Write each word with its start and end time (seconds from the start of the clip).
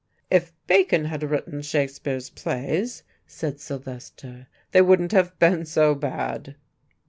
"If 0.31 0.51
Bacon 0.65 1.05
had 1.05 1.21
written 1.21 1.61
Shakespeare's 1.61 2.31
plays," 2.31 3.03
said 3.27 3.59
Silvester, 3.59 4.47
"they 4.71 4.81
wouldn't 4.81 5.11
have 5.11 5.37
been 5.37 5.63
so 5.63 5.93
bad." 5.93 6.55